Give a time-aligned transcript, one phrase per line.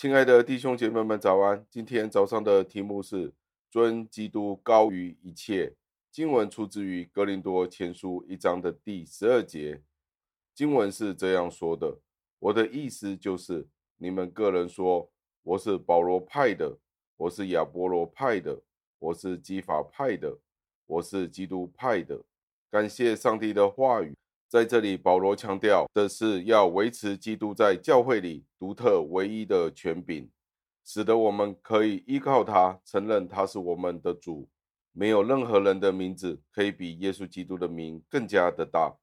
[0.00, 1.66] 亲爱的弟兄姐妹们，早安！
[1.68, 3.32] 今天早上的题目是
[3.68, 5.74] “尊基督高于一切”。
[6.12, 9.82] 经文出自于哥林多前书一章的第十二节。
[10.54, 11.98] 经文是这样说的
[12.38, 13.66] ：“我的意思就是，
[13.96, 15.10] 你们个人说
[15.42, 16.78] 我是保罗派的，
[17.16, 18.56] 我是亚波罗派的，
[19.00, 20.38] 我是基法派的，
[20.86, 22.22] 我是基督派的。”
[22.70, 24.14] 感谢上帝的话语。
[24.48, 30.30] 在这里，保罗强调的是要维持基督在教会里独特唯一的权柄，
[30.82, 34.48] 使得我们可以依靠他，承认他是我们的主。
[34.92, 38.96] 没有任何人的名字可以比耶稣基督的名更加的大。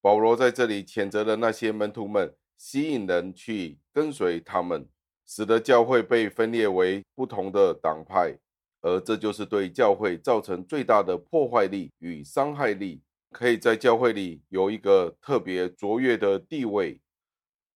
[0.00, 4.88] 保罗在这里谴责了那些门徒们，吸引人去跟随他们，
[5.24, 8.36] 使得教会被分裂为不同的党派，
[8.80, 13.00] 而这就是对教会造成最大的破坏力与伤害力。
[13.32, 17.00] 可以在教会里有一个特别卓越的地位，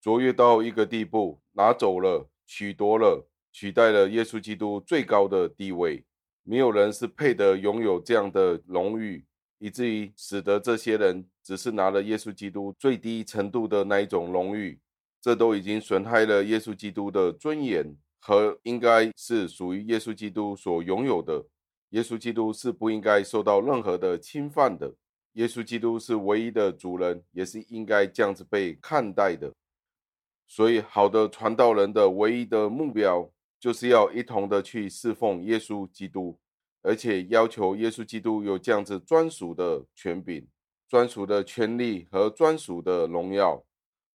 [0.02, 6.06] 卓越到一个地步，拿走了、取夺了、取代了耶稣基督最高的地位。
[6.44, 9.26] 没有人是配得拥有这样的荣誉，
[9.58, 14.80] 以至于使得这些人只是拿了耶稣基督最低程度的那一种荣誉，
[15.20, 21.48] 这都已经损害了耶稣基督的尊严和应该是属于耶稣基督所拥有的。
[21.89, 24.94] 耶稣基督是不应该受到任何的侵犯的。
[25.36, 29.53] 耶稣基督是唯一的主人，也是应该这样子被看待的。
[30.47, 36.38] 所以，好的传道人的唯一的目标，就是要一同的去侍奉耶稣基督，
[36.81, 40.47] 而且要求耶稣基督有这样子专属的权柄、
[40.88, 43.64] 专属的权利和专属的荣耀。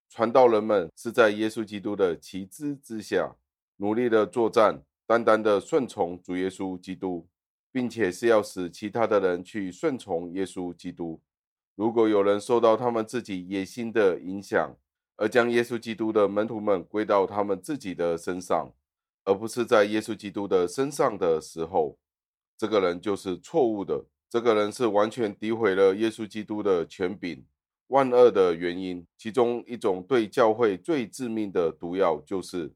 [0.08, 3.36] 传道人们是在耶稣基督的旗帜之下，
[3.77, 7.28] 努力的作战，单单的顺从主耶稣基督。
[7.73, 11.20] 并且是要使其他的人去顺从耶稣基督。
[11.75, 14.77] 如果有人受到他们自己野心的影响，
[15.17, 18.73] 而将耶稣基督的门徒们归到他们自己的身上，
[19.25, 21.97] 而不是在耶稣基督的身上的时候，
[22.57, 24.05] 这个人就是错误的。
[24.29, 27.45] 这个人是完全诋毁了耶稣基督的权柄。
[27.89, 32.73] 万恶的原因，其中一种对教会最致命的毒药，就是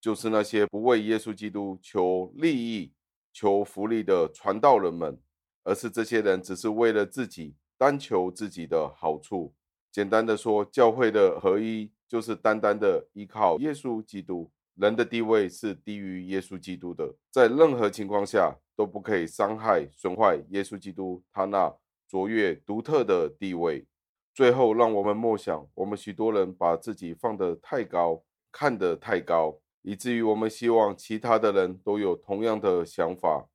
[0.00, 2.92] 就是那些不为耶稣基督求利益。
[3.34, 5.20] 求福利的传道人们，
[5.64, 9.52] 而是这些人只是为了自己，单求自己的好处。
[9.90, 14.50] 简单的说，教会的合一就是单单的依靠耶稣基督。
[14.76, 21.72] 人的地位是低于耶稣基督的，在任何情况下都不可以伤害、损坏耶稣基督他那
[22.08, 23.86] 卓越独特的地位。
[24.32, 29.60] 最后，让我们默想，我们许多人把自己放得太高，看得太高。
[29.86, 33.46] 以至于我们希望其他的人都有同样的想法。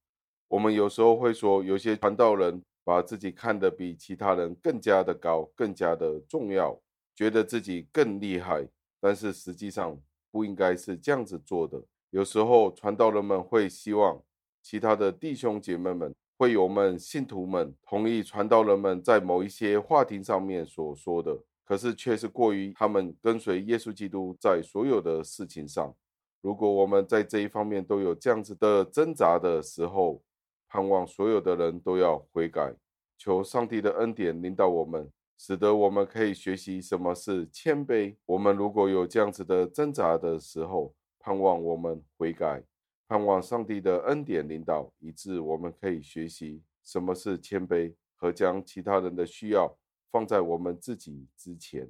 [0.47, 6.79] 我们有时候会说，有些传道人把自己看得比其他人更加的高，更加的重要，
[7.15, 8.67] 觉得自己更厉害。
[8.99, 11.81] 但是实际上不应该是这样子做的。
[12.11, 14.21] 有时候传道人们会希望
[14.61, 25.95] 其他的弟兄姐妹们、会友们、信徒们同意传道人们在某一些话题上面所说的，可是却是过于他们跟随耶稣基督在所有的事情上。
[26.41, 30.23] 如果我们在这一方面都有这样子的挣扎的时候，
[30.69, 32.73] 盼望所有的人都要悔改，
[33.17, 38.15] 求上帝的恩典领导我们，使得我们可以学习什么是谦卑。
[38.25, 42.63] 我们如果有这样子的挣扎的时候，盼望我们悔改，
[43.07, 49.77] 盼望上帝的恩典领导，以致我们可以学习什么是谦卑和将其他人的需要
[50.11, 51.89] 放在我们自己之前。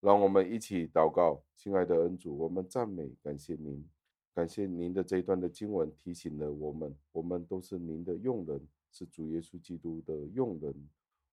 [0.00, 3.84] 让我们一起祷告，亲爱的恩主，我们赞美感谢您，
[4.32, 10.72] 感谢您的这一段的经文提醒了我们，我们都是您的用人，是主耶稣基督的用人。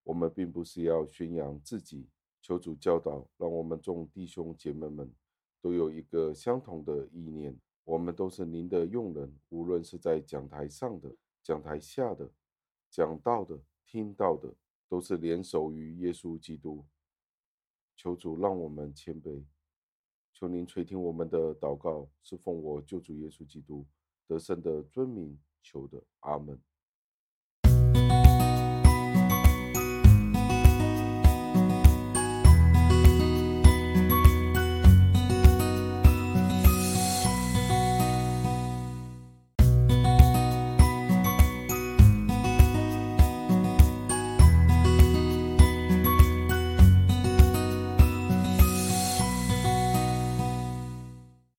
[0.03, 2.07] 我们并不是要宣扬自己，
[2.41, 5.11] 求主教导，让我们众弟兄姐妹们
[5.61, 12.27] 都有一个相同的意念，我们都是您的用人，无论是在讲台上的、讲台下的、
[12.89, 14.51] 讲到的、听到的，
[14.89, 16.83] 都是联手于耶稣基督。
[18.05, 19.43] 求主让我们谦卑，
[20.31, 23.83] 求您垂听我们的祷告，是奉我救主耶稣基督
[24.27, 26.61] 得胜的尊名求的，阿门。